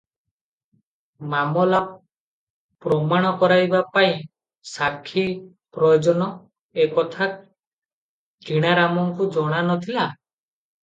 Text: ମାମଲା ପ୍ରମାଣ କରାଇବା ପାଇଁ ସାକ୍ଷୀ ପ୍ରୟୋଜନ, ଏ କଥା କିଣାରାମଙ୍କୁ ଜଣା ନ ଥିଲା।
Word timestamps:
ମାମଲା 1.33 1.81
ପ୍ରମାଣ 2.85 3.33
କରାଇବା 3.43 3.83
ପାଇଁ 3.97 4.09
ସାକ୍ଷୀ 4.71 5.27
ପ୍ରୟୋଜନ, 5.77 6.31
ଏ 6.85 6.89
କଥା 6.97 7.31
କିଣାରାମଙ୍କୁ 8.49 9.29
ଜଣା 9.37 9.61
ନ 9.61 9.83
ଥିଲା। 9.87 10.07